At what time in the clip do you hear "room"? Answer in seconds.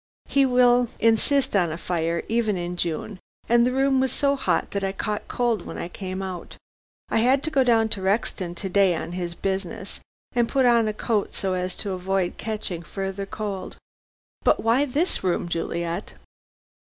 3.71-3.99, 15.23-15.47